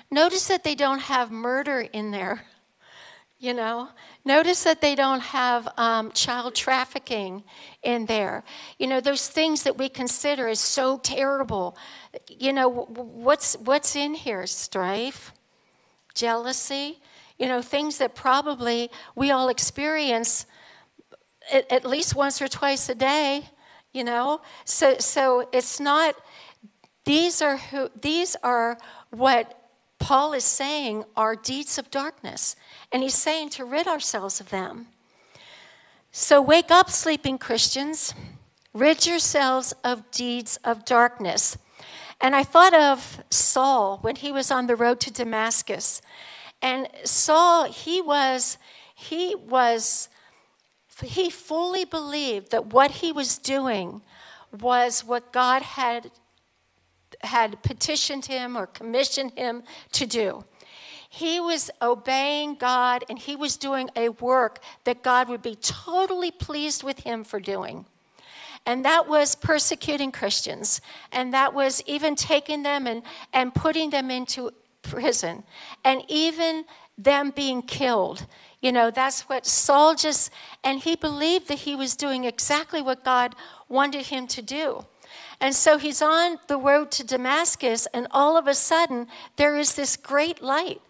[0.10, 2.44] Notice that they don't have murder in there,
[3.40, 3.90] you know.
[4.24, 7.44] Notice that they don't have um, child trafficking
[7.82, 8.44] in there.
[8.78, 11.76] You know, those things that we consider as so terrible.
[12.30, 14.46] You know, what's, what's in here?
[14.46, 15.34] Strife,
[16.14, 17.00] jealousy,
[17.42, 20.46] you know, things that probably we all experience
[21.52, 23.50] at, at least once or twice a day,
[23.92, 24.42] you know?
[24.64, 26.14] So, so it's not,
[27.04, 28.78] these are, who, these are
[29.10, 29.60] what
[29.98, 32.56] Paul is saying are deeds of darkness.
[32.92, 34.90] And he's saying to rid ourselves of them.
[36.12, 38.14] So wake up, sleeping Christians.
[38.72, 41.58] Rid yourselves of deeds of darkness.
[42.22, 46.04] And I thought of Saul when he was on the road to Damascus.
[46.62, 48.58] And Saul, he was,
[48.96, 50.10] he was
[51.04, 54.02] he fully believed that what he was doing
[54.60, 56.12] was what God had,
[57.22, 60.44] had petitioned him or commissioned him to do.
[61.10, 66.32] He was obeying God and he was doing a work that God would be totally
[66.32, 67.86] pleased with him for doing.
[68.66, 70.82] And that was persecuting Christians.
[71.12, 73.02] And that was even taking them and,
[73.34, 75.44] and putting them into prison.
[75.84, 76.66] And even
[76.98, 78.26] them being killed.
[78.62, 80.32] You know, that's what Saul just,
[80.64, 83.36] and he believed that he was doing exactly what God
[83.68, 84.86] wanted him to do.
[85.40, 89.74] And so he's on the road to Damascus, and all of a sudden, there is
[89.74, 90.82] this great light.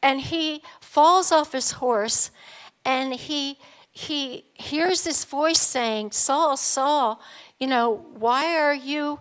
[0.00, 2.30] And he falls off his horse,
[2.84, 3.58] and he
[3.90, 7.20] he hears this voice saying, Saul, Saul,
[7.58, 9.18] you know, why are you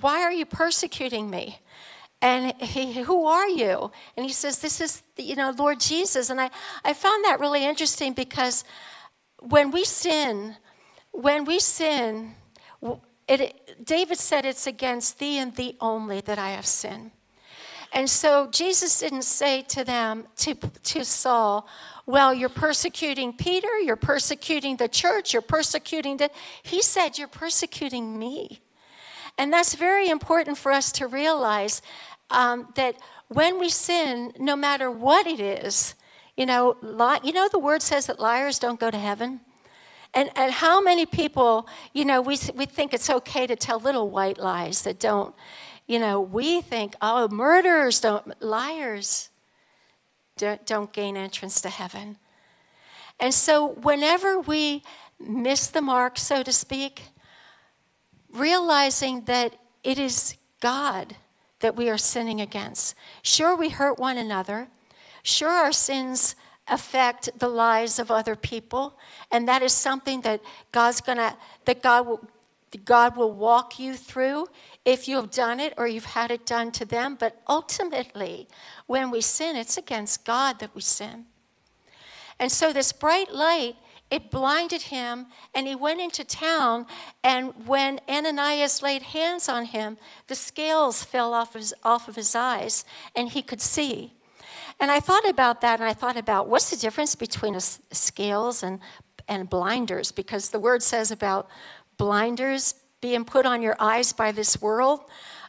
[0.00, 1.60] why are you persecuting me?
[2.24, 3.90] And he, who are you?
[4.16, 6.30] And he says, this is, you know, Lord Jesus.
[6.30, 6.48] And I,
[6.82, 8.64] I found that really interesting because
[9.40, 10.56] when we sin,
[11.12, 12.34] when we sin,
[13.28, 17.10] it, David said it's against thee and thee only that I have sinned.
[17.92, 21.68] And so Jesus didn't say to them, to, to Saul,
[22.06, 26.30] well, you're persecuting Peter, you're persecuting the church, you're persecuting the.
[26.62, 28.62] He said, you're persecuting me.
[29.36, 31.82] And that's very important for us to realize
[32.30, 32.96] um, that
[33.28, 35.94] when we sin, no matter what it is,
[36.36, 39.40] you know, li- you know, the word says that liars don't go to heaven.
[40.12, 44.10] And, and how many people, you know, we, we think it's okay to tell little
[44.10, 45.34] white lies that don't,
[45.86, 49.30] you know, we think, oh, murderers don't, liars
[50.36, 52.16] don't, don't gain entrance to heaven.
[53.18, 54.82] And so whenever we
[55.18, 57.02] miss the mark, so to speak,
[58.32, 61.16] realizing that it is God
[61.64, 62.94] that we are sinning against.
[63.22, 64.68] Sure, we hurt one another.
[65.22, 66.36] Sure, our sins
[66.68, 68.98] affect the lives of other people,
[69.30, 70.42] and that is something that
[70.72, 72.28] God's gonna that God will
[72.84, 74.48] God will walk you through
[74.84, 77.16] if you have done it or you've had it done to them.
[77.18, 78.46] But ultimately,
[78.84, 81.24] when we sin, it's against God that we sin.
[82.38, 83.76] And so, this bright light
[84.14, 86.86] it blinded him, and he went into town.
[87.24, 89.96] And when Ananias laid hands on him,
[90.28, 92.84] the scales fell off, his, off of his eyes,
[93.16, 94.12] and he could see.
[94.78, 98.78] And I thought about that, and I thought about what's the difference between scales and,
[99.26, 100.12] and blinders?
[100.12, 101.48] Because the word says about
[101.96, 105.00] blinders being put on your eyes by this world.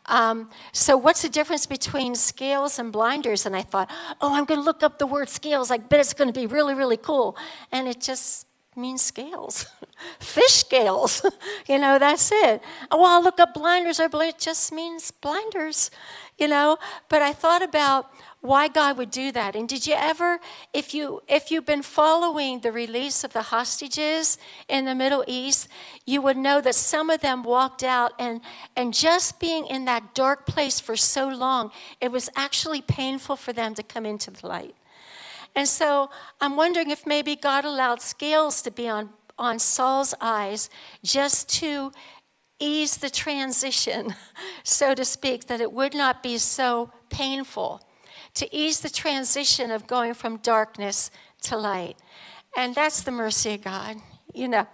[0.08, 3.46] Um, so, what's the difference between scales and blinders?
[3.46, 3.92] And I thought,
[4.22, 5.70] oh, I'm going to look up the word scales.
[5.70, 7.38] I bet it's going to be really, really cool.
[7.72, 8.45] And it just
[8.78, 9.66] means scales,
[10.20, 11.26] fish scales.
[11.68, 12.62] you know, that's it.
[12.92, 14.00] Oh, well, I'll look up blinders.
[14.00, 15.92] I believe it just means blinders,
[16.38, 16.78] you know.
[17.10, 18.12] But I thought about
[18.46, 19.56] why God would do that.
[19.56, 20.40] And did you ever,
[20.74, 24.38] if you if you've been following the release of the hostages
[24.70, 25.68] in the Middle East,
[26.06, 28.42] you would know that some of them walked out and
[28.76, 33.54] and just being in that dark place for so long, it was actually painful for
[33.54, 34.76] them to come into the light.
[35.56, 36.10] And so
[36.42, 40.70] I'm wondering if maybe God allowed scales to be on, on Saul's eyes
[41.04, 41.92] just to
[42.60, 44.14] ease the transition,
[44.64, 47.82] so to speak, that it would not be so painful,
[48.34, 51.10] to ease the transition of going from darkness
[51.42, 51.98] to light.
[52.58, 53.98] And that's the mercy of God.
[54.34, 54.68] You know,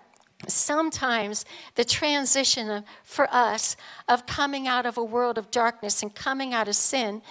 [0.47, 3.75] sometimes the transition of, for us
[4.07, 7.21] of coming out of a world of darkness and coming out of sin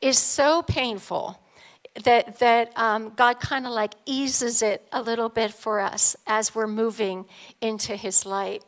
[0.00, 1.41] is so painful
[2.04, 6.54] that, that um, God kind of like eases it a little bit for us as
[6.54, 7.26] we're moving
[7.60, 8.64] into His light.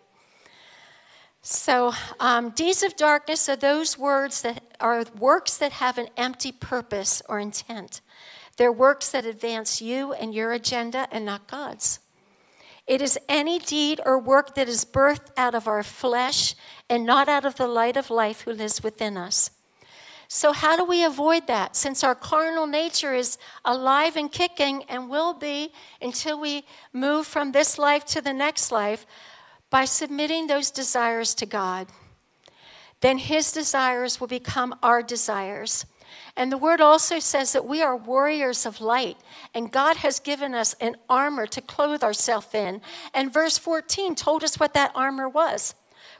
[1.46, 6.52] So, um, deeds of darkness are those words that are works that have an empty
[6.52, 8.00] purpose or intent.
[8.56, 11.98] They're works that advance you and your agenda and not God's.
[12.86, 16.54] It is any deed or work that is birthed out of our flesh
[16.88, 19.50] and not out of the light of life who lives within us.
[20.28, 21.76] So, how do we avoid that?
[21.76, 27.52] Since our carnal nature is alive and kicking and will be until we move from
[27.52, 29.06] this life to the next life,
[29.70, 31.88] by submitting those desires to God,
[33.00, 35.84] then His desires will become our desires.
[36.36, 39.16] And the word also says that we are warriors of light,
[39.52, 42.80] and God has given us an armor to clothe ourselves in.
[43.12, 45.74] And verse 14 told us what that armor was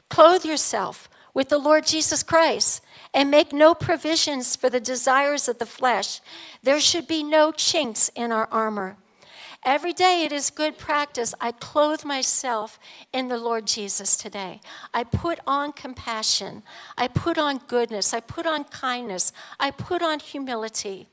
[0.09, 2.81] clothe yourself with the Lord Jesus Christ
[3.15, 6.19] and make no provisions for the desires of the flesh.
[6.61, 8.97] There should be no chinks in our armor.
[9.63, 11.33] Every day it is good practice.
[11.39, 12.77] I clothe myself
[13.13, 14.59] in the Lord Jesus today.
[14.93, 16.61] I put on compassion.
[16.97, 18.13] I put on goodness.
[18.13, 19.31] I put on kindness.
[19.61, 21.07] I put on humility.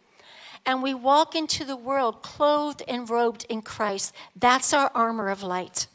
[0.67, 4.13] And we walk into the world clothed and robed in Christ.
[4.35, 5.87] That's our armor of light.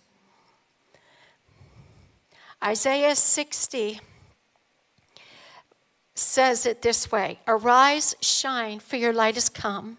[2.63, 3.99] Isaiah 60
[6.17, 9.97] says it this way Arise, shine, for your light has come,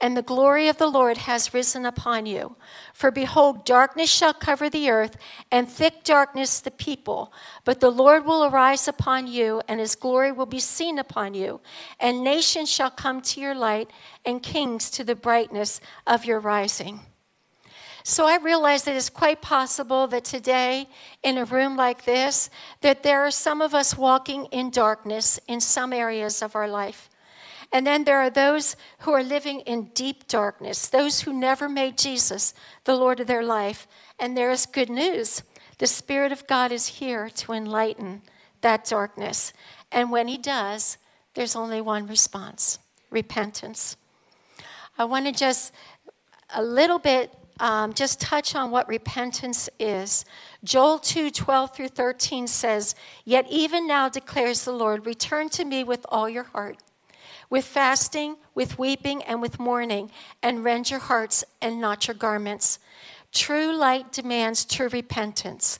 [0.00, 2.56] and the glory of the Lord has risen upon you.
[2.94, 5.16] For behold, darkness shall cover the earth,
[5.50, 7.32] and thick darkness the people.
[7.64, 11.60] But the Lord will arise upon you, and his glory will be seen upon you.
[12.00, 13.90] And nations shall come to your light,
[14.24, 17.00] and kings to the brightness of your rising.
[18.08, 20.88] So I realize that it's quite possible that today,
[21.22, 22.48] in a room like this,
[22.80, 27.10] that there are some of us walking in darkness in some areas of our life.
[27.70, 31.98] And then there are those who are living in deep darkness, those who never made
[31.98, 32.54] Jesus
[32.84, 33.86] the Lord of their life.
[34.18, 35.42] And there is good news.
[35.76, 38.22] The Spirit of God is here to enlighten
[38.62, 39.52] that darkness.
[39.92, 40.96] And when He does,
[41.34, 42.78] there's only one response
[43.10, 43.98] repentance.
[44.96, 45.74] I want to just
[46.54, 50.24] a little bit um, just touch on what repentance is.
[50.64, 52.94] Joel 2 12 through 13 says,
[53.24, 56.78] Yet even now declares the Lord, return to me with all your heart,
[57.50, 60.10] with fasting, with weeping, and with mourning,
[60.42, 62.78] and rend your hearts and not your garments.
[63.32, 65.78] True light demands true repentance.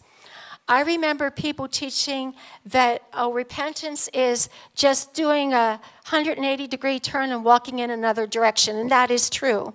[0.71, 2.35] I remember people teaching
[2.67, 8.77] that oh, repentance is just doing a 180 degree turn and walking in another direction,
[8.77, 9.75] and that is true.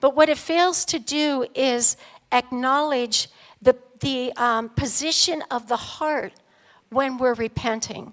[0.00, 1.96] But what it fails to do is
[2.32, 3.28] acknowledge
[3.62, 6.32] the, the um, position of the heart
[6.90, 8.12] when we're repenting.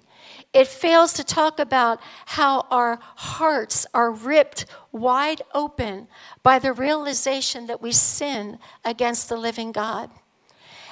[0.52, 6.08] It fails to talk about how our hearts are ripped wide open
[6.42, 10.10] by the realization that we sin against the living God.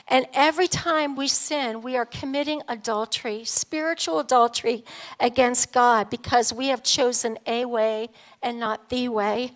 [0.08, 4.84] And every time we sin, we are committing adultery, spiritual adultery
[5.18, 8.10] against God because we have chosen a way
[8.42, 9.52] and not the way.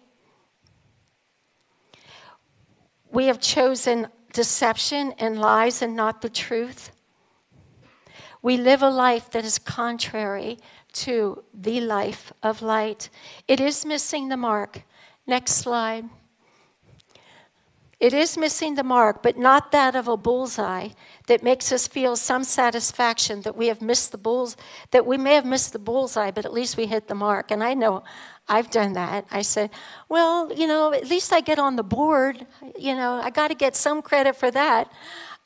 [3.11, 6.91] We have chosen deception and lies and not the truth.
[8.43, 10.59] We live a life that is contrary
[10.93, 13.09] to the life of light.
[13.47, 14.83] It is missing the mark.
[15.27, 16.05] Next slide.
[18.01, 20.91] It is missing the mark, but not that of a bullseye
[21.27, 24.57] that makes us feel some satisfaction that we have missed the bulls,
[24.93, 27.51] that we may have missed the bullseye, but at least we hit the mark.
[27.51, 28.05] And I know
[28.49, 29.27] I've done that.
[29.31, 29.71] I said,
[30.09, 32.47] well, you know, at least I get on the board.
[32.79, 34.91] You know, I got to get some credit for that.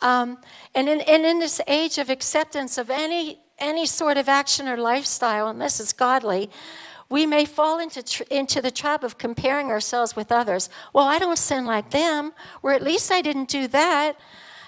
[0.00, 0.38] Um,
[0.74, 4.76] and, in, and in this age of acceptance of any any sort of action or
[4.76, 6.50] lifestyle, unless it's godly,
[7.08, 10.68] we may fall into, tr- into the trap of comparing ourselves with others.
[10.92, 12.32] Well, I don't sin like them,
[12.62, 14.18] or at least I didn't do that.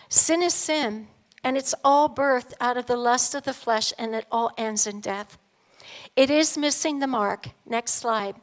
[0.08, 1.08] Sin is sin,
[1.42, 4.86] and it's all birthed out of the lust of the flesh, and it all ends
[4.86, 5.38] in death.
[6.16, 7.48] It is missing the mark.
[7.66, 8.36] Next slide.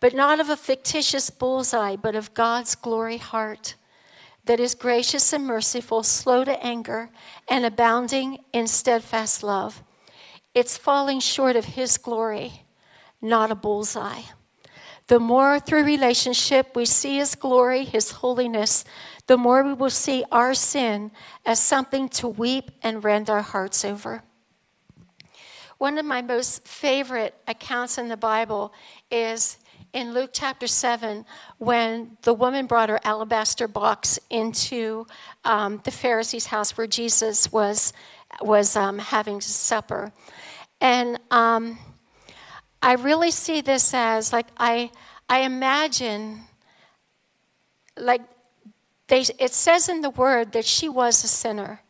[0.00, 3.74] But not of a fictitious bullseye, but of God's glory heart
[4.44, 7.10] that is gracious and merciful, slow to anger,
[7.48, 9.82] and abounding in steadfast love.
[10.54, 12.66] It's falling short of His glory
[13.20, 14.22] not a bullseye.
[15.08, 18.84] The more through relationship we see His glory, His holiness,
[19.26, 21.12] the more we will see our sin
[21.44, 24.22] as something to weep and rend our hearts over.
[25.78, 28.72] One of my most favorite accounts in the Bible
[29.10, 29.58] is
[29.92, 31.24] in Luke chapter 7
[31.58, 35.06] when the woman brought her alabaster box into
[35.44, 37.92] um, the Pharisee's house where Jesus was,
[38.40, 40.12] was um, having supper.
[40.80, 41.78] And um,
[42.82, 44.90] I really see this as like I
[45.28, 46.42] I imagine
[47.98, 48.22] like
[49.08, 51.80] they it says in the word that she was a sinner.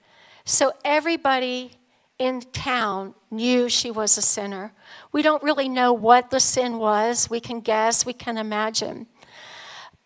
[0.45, 1.73] So everybody
[2.19, 4.73] in town knew she was a sinner.
[5.13, 7.29] We don't really know what the sin was.
[7.29, 9.07] We can guess, we can imagine.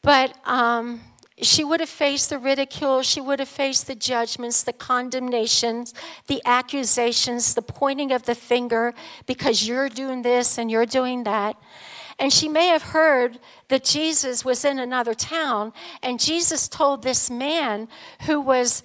[0.03, 1.01] But um,
[1.43, 5.95] she would have faced the ridicule, she would have faced the judgments, the condemnations,
[6.27, 8.95] the accusations, the pointing of the finger
[9.27, 11.57] because you're doing this and you're doing that.
[12.19, 13.39] And she may have heard
[13.69, 17.89] that Jesus was in another town, and Jesus told this man
[18.27, 18.83] who was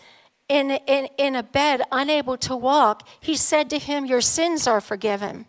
[0.47, 4.81] in, in, in a bed, unable to walk, he said to him, Your sins are
[4.81, 5.45] forgiven.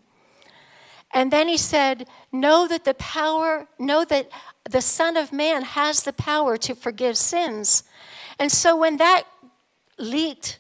[1.13, 4.29] And then he said, Know that the power, know that
[4.69, 7.85] the Son of Man has the power to forgive sins.
[8.39, 9.25] And so when that
[9.99, 10.59] leaked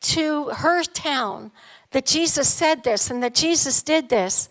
[0.00, 1.52] to her town
[1.92, 4.48] that Jesus said this and that Jesus did this,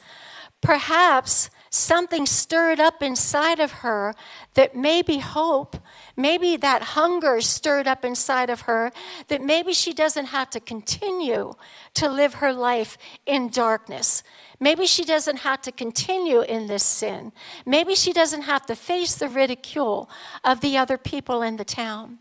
[0.62, 4.14] perhaps something stirred up inside of her
[4.54, 5.78] that maybe hope,
[6.16, 8.92] maybe that hunger stirred up inside of her,
[9.28, 11.54] that maybe she doesn't have to continue
[11.96, 14.24] to live her life in darkness.
[14.60, 17.32] Maybe she doesn't have to continue in this sin.
[17.66, 20.10] Maybe she doesn't have to face the ridicule
[20.44, 22.20] of the other people in the town.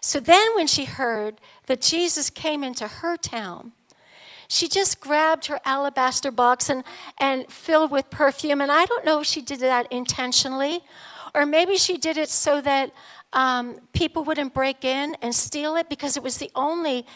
[0.00, 3.72] So then, when she heard that Jesus came into her town,
[4.48, 6.84] she just grabbed her alabaster box and,
[7.18, 8.60] and filled with perfume.
[8.60, 10.80] And I don't know if she did that intentionally,
[11.34, 12.92] or maybe she did it so that
[13.32, 17.06] um, people wouldn't break in and steal it because it was the only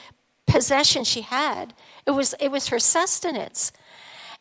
[0.47, 1.75] possession she had.
[2.07, 3.73] It was, it was her sustenance.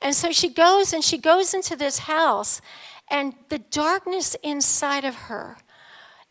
[0.01, 2.61] And so she goes and she goes into this house,
[3.09, 5.57] and the darkness inside of her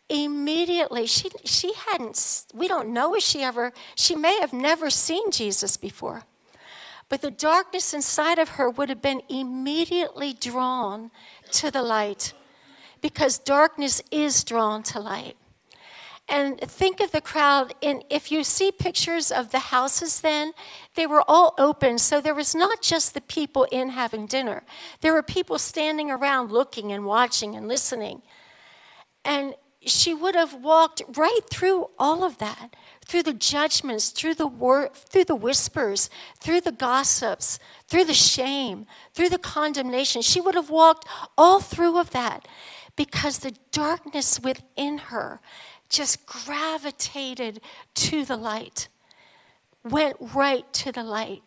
[0.09, 5.31] immediately she she hadn't we don't know if she ever she may have never seen
[5.31, 6.25] Jesus before
[7.09, 11.11] but the darkness inside of her would have been immediately drawn
[11.51, 12.35] to the light
[13.05, 15.37] because darkness is drawn to light
[16.27, 17.75] and think of the crowd.
[17.83, 20.53] And if you see pictures of the houses then,
[20.95, 21.99] they were all open.
[21.99, 24.63] So there was not just the people in having dinner,
[25.03, 28.23] there were people standing around looking and watching and listening.
[29.23, 29.55] And
[29.87, 32.75] she would have walked right through all of that
[33.05, 36.09] through the judgments through the wor- through the whispers
[36.41, 41.99] through the gossips through the shame through the condemnation she would have walked all through
[41.99, 42.49] of that
[42.97, 45.41] because the darkness within her
[45.89, 47.61] just gravitated
[47.95, 48.89] to the light,
[49.85, 51.43] went right to the light.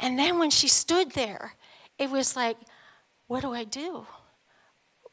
[0.00, 1.54] And then when she stood there,
[1.98, 2.56] it was like,
[3.26, 4.06] what do I do?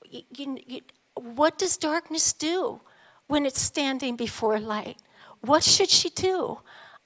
[0.10, 0.82] You, you,
[1.16, 2.82] what does darkness do
[3.28, 4.98] when it's standing before light?
[5.42, 6.60] What should she do?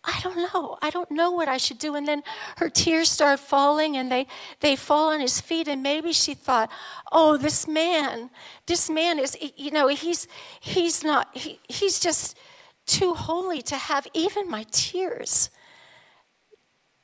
[0.03, 0.77] I don't know.
[0.81, 1.95] I don't know what I should do.
[1.95, 2.23] And then
[2.57, 4.27] her tears start falling and they,
[4.61, 5.67] they fall on his feet.
[5.67, 6.71] And maybe she thought,
[7.11, 8.29] oh, this man,
[8.65, 10.27] this man is, you know, he's,
[10.61, 12.37] he's not, he, he's just
[12.85, 15.49] too holy to have even my tears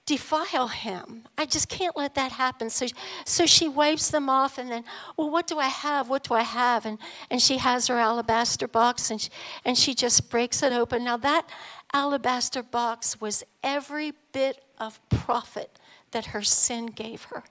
[0.05, 1.23] defile him.
[1.37, 2.69] I just can't let that happen.
[2.69, 2.85] So,
[3.25, 4.83] so she wipes them off and then,
[5.17, 6.09] well, what do I have?
[6.09, 6.85] What do I have?
[6.85, 6.99] And,
[7.31, 9.29] and she has her alabaster box and she,
[9.65, 11.03] and she just breaks it open.
[11.03, 11.49] Now, that
[11.93, 15.79] alabaster box was every bit of profit
[16.11, 17.43] that her sin gave her.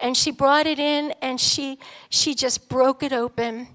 [0.00, 3.68] And she brought it in and she, she just broke it open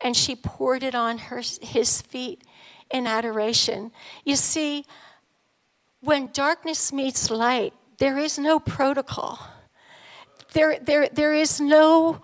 [0.00, 2.42] and she poured it on her, his feet
[2.90, 3.92] in adoration.
[4.24, 4.84] You see,
[6.00, 9.38] when darkness meets light, there is no protocol.
[10.52, 12.20] There, there, there is no,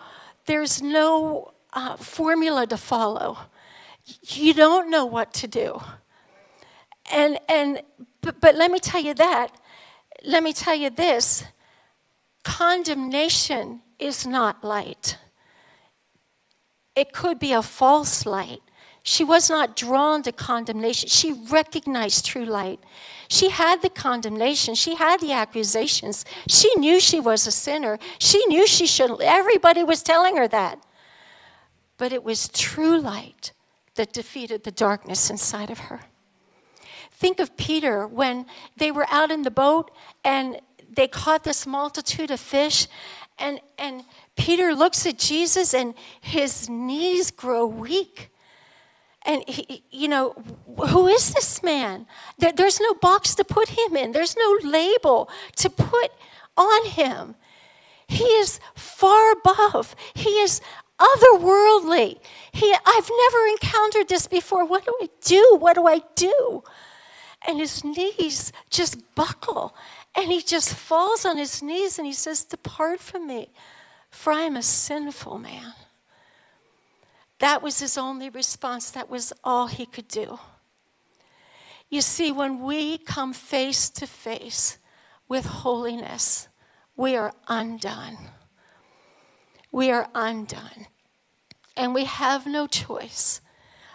[0.46, 3.38] there's no uh, formula to follow.
[4.22, 5.80] You don't know what to do.
[7.12, 7.82] And, and
[8.20, 9.52] but, but let me tell you that
[10.24, 11.44] let me tell you this
[12.42, 15.18] condemnation is not light.
[16.94, 18.60] It could be a false light.
[19.02, 21.08] She was not drawn to condemnation.
[21.08, 22.80] She recognized true light.
[23.28, 24.74] She had the condemnation.
[24.74, 26.24] She had the accusations.
[26.48, 27.98] She knew she was a sinner.
[28.18, 29.20] She knew she shouldn't.
[29.20, 30.84] Everybody was telling her that.
[31.98, 33.52] But it was true light
[33.94, 36.00] that defeated the darkness inside of her.
[37.16, 38.44] Think of Peter when
[38.76, 39.90] they were out in the boat
[40.22, 40.60] and
[40.94, 42.88] they caught this multitude of fish,
[43.38, 44.04] and, and
[44.36, 48.30] Peter looks at Jesus and his knees grow weak.
[49.22, 50.34] And, he, you know,
[50.88, 52.06] who is this man?
[52.38, 56.10] There's no box to put him in, there's no label to put
[56.56, 57.34] on him.
[58.08, 60.60] He is far above, he is
[60.98, 62.18] otherworldly.
[62.52, 64.66] He, I've never encountered this before.
[64.66, 65.56] What do I do?
[65.58, 66.62] What do I do?
[67.46, 69.74] And his knees just buckle.
[70.16, 73.50] And he just falls on his knees and he says, Depart from me,
[74.10, 75.74] for I am a sinful man.
[77.38, 78.90] That was his only response.
[78.90, 80.38] That was all he could do.
[81.88, 84.78] You see, when we come face to face
[85.28, 86.48] with holiness,
[86.96, 88.16] we are undone.
[89.70, 90.86] We are undone.
[91.76, 93.40] And we have no choice.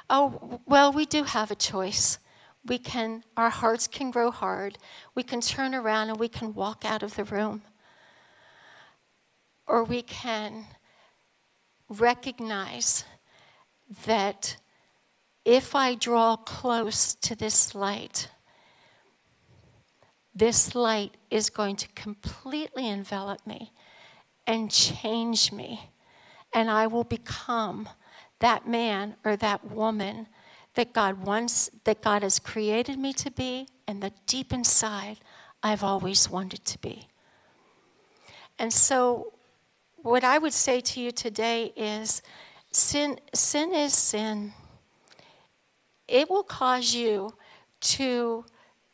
[0.09, 2.19] Oh, well, we do have a choice
[2.66, 4.78] we can, our hearts can grow hard.
[5.16, 7.64] We can turn around and we can walk out of the room.
[9.66, 10.66] Or we can
[11.89, 13.03] recognize
[14.05, 14.57] that
[15.43, 18.30] if I draw close to this light,
[20.36, 23.74] this light is going to completely envelop me
[24.47, 25.91] and change me,
[26.53, 27.89] and I will become
[28.39, 30.28] that man or that woman
[30.76, 35.19] that God wants, that God has created me to be, and that deep inside
[35.63, 37.07] I've always wanted to be.
[38.57, 39.34] And so,
[39.97, 42.22] what I would say to you today is
[42.72, 44.53] sin, sin is sin.
[46.07, 47.34] It will cause you
[47.82, 48.45] to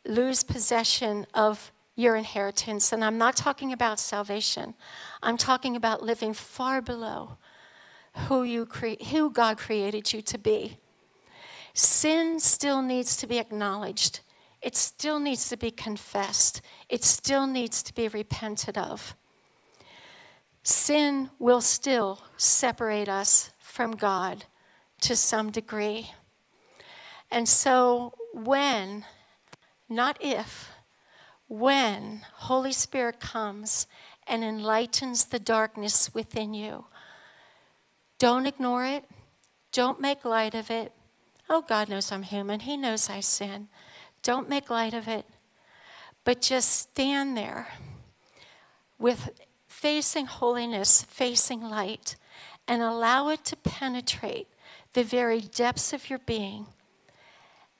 [0.04, 2.92] lose possession of your inheritance.
[2.92, 4.74] And I'm not talking about salvation,
[5.22, 7.38] I'm talking about living far below
[8.26, 10.78] who, you cre- who God created you to be.
[11.78, 14.18] Sin still needs to be acknowledged.
[14.60, 16.60] It still needs to be confessed.
[16.88, 19.14] It still needs to be repented of.
[20.64, 24.46] Sin will still separate us from God
[25.02, 26.10] to some degree.
[27.30, 29.04] And so, when,
[29.88, 30.70] not if,
[31.46, 33.86] when Holy Spirit comes
[34.26, 36.86] and enlightens the darkness within you,
[38.18, 39.04] don't ignore it.
[39.70, 40.92] Don't make light of it.
[41.48, 42.60] Oh, God knows I'm human.
[42.60, 43.68] He knows I sin.
[44.22, 45.24] Don't make light of it.
[46.24, 47.68] But just stand there
[48.98, 49.30] with
[49.66, 52.16] facing holiness, facing light,
[52.66, 54.48] and allow it to penetrate
[54.92, 56.66] the very depths of your being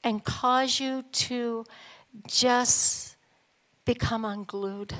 [0.02, 1.64] and cause you to
[2.26, 3.16] just
[3.84, 4.94] become unglued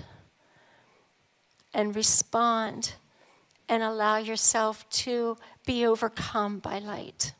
[1.72, 2.94] and respond
[3.68, 7.32] and allow yourself to be overcome by light.